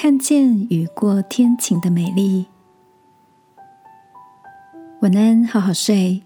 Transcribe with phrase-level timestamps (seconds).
[0.00, 2.46] 看见雨过天晴的美丽。
[5.00, 6.22] 晚安，好好睡，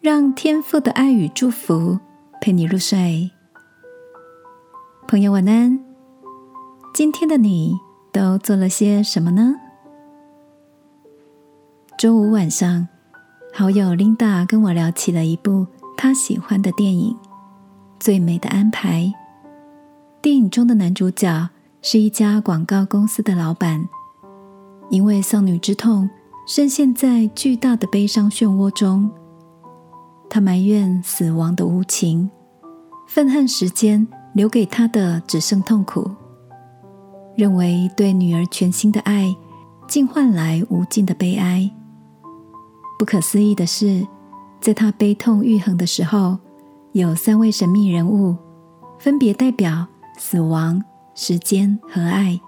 [0.00, 2.00] 让天父的爱与祝福
[2.40, 3.30] 陪你入睡。
[5.06, 5.78] 朋友，晚安。
[6.92, 7.78] 今天的你
[8.10, 9.54] 都做了些什么呢？
[11.96, 12.88] 周五晚上，
[13.54, 15.64] 好友琳达跟我聊起了一部
[15.96, 17.14] 她喜欢的电影
[18.00, 19.02] 《最美的安排》。
[20.20, 21.50] 电影中的男主角。
[21.82, 23.88] 是一家广告公司的老板，
[24.90, 26.08] 因为丧女之痛，
[26.46, 29.10] 深陷在巨大的悲伤漩涡中。
[30.28, 32.28] 他埋怨死亡的无情，
[33.06, 36.10] 愤恨时间留给他的只剩痛苦，
[37.36, 39.36] 认为对女儿全心的爱，
[39.86, 41.70] 竟换来无尽的悲哀。
[42.98, 44.04] 不可思议的是，
[44.60, 46.38] 在他悲痛愈合的时候，
[46.92, 48.36] 有三位神秘人物，
[48.98, 49.86] 分别代表
[50.18, 50.82] 死亡。
[51.18, 52.38] 时间和爱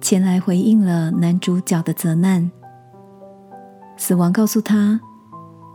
[0.00, 2.48] 前来回应了男主角的责难。
[3.96, 5.00] 死亡告诉他，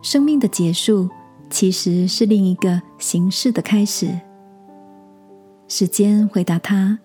[0.02, 1.10] 生命的结束
[1.50, 4.18] 其实是另一个形式的开始。
[5.68, 7.00] 时间回答他，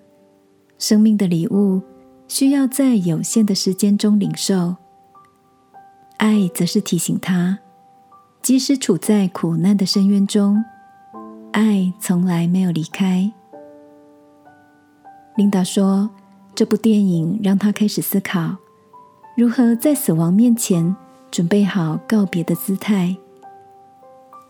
[0.78, 1.82] 生命的礼物
[2.28, 4.76] 需要在有限的时间中领受。
[6.18, 7.58] 爱则是提醒他，
[8.42, 10.64] 即使处在苦难的深渊中，
[11.50, 13.32] 爱从来没有离开。
[15.36, 16.08] 琳达说
[16.56, 18.56] ：“这部电影让她开始思考，
[19.36, 20.96] 如何在死亡面前
[21.30, 23.14] 准备好告别的姿态，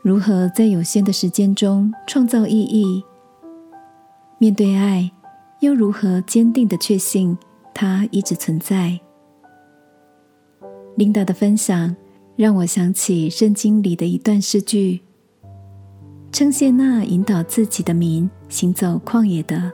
[0.00, 3.02] 如何在有限的时间中创造意义。
[4.38, 5.10] 面对爱，
[5.58, 7.36] 又如何坚定的确信
[7.74, 9.00] 它一直存在。”
[10.94, 11.96] 琳达的分享
[12.36, 15.00] 让我想起圣经里的一段诗句
[16.30, 19.72] ：“称谢那引导自己的民行走旷野的。”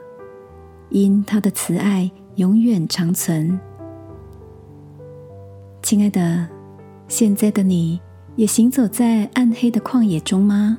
[0.93, 3.59] 因他的慈爱永远长存，
[5.81, 6.47] 亲爱的，
[7.07, 7.99] 现在的你
[8.35, 10.77] 也行走在暗黑的旷野中吗？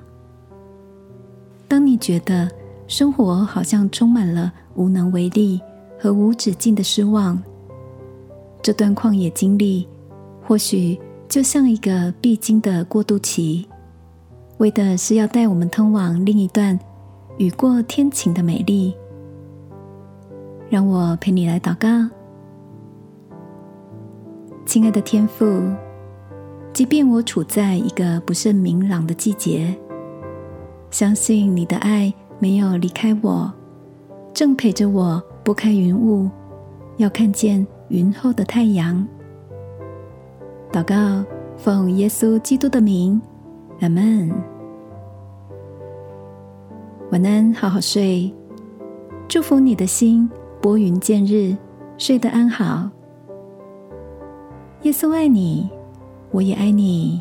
[1.67, 2.49] 当你觉得
[2.87, 5.61] 生活好像充满了无能为力
[5.99, 7.43] 和无止境的失望，
[8.63, 9.89] 这段旷野经历
[10.45, 10.97] 或许
[11.29, 13.67] 就像一个必经的过渡期，
[14.59, 16.79] 为的是要带我们通往另一段
[17.37, 18.95] 雨过天晴的美丽。
[20.75, 21.89] 让我陪你来祷告，
[24.67, 25.63] 亲爱的天父，
[26.73, 29.73] 即便我处在一个不甚明朗的季节，
[30.91, 33.53] 相信你的爱没有离开我，
[34.33, 36.29] 正陪着我拨开云雾，
[36.97, 39.07] 要看见云后的太阳。
[40.73, 41.25] 祷告，
[41.57, 43.23] 奉耶稣基督的名，
[43.81, 44.29] 阿门。
[47.13, 48.35] 晚安，好好睡，
[49.29, 50.29] 祝福你的心。
[50.65, 51.55] 拨云见日，
[51.99, 52.89] 睡得安好。
[54.81, 55.69] 耶稣爱你，
[56.31, 57.21] 我也爱你。